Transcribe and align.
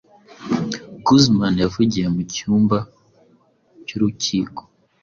Guzman 1.05 1.55
yavugiye 1.63 2.07
mu 2.13 2.21
cyumba 2.33 2.77
cy'urukiko 3.85 4.61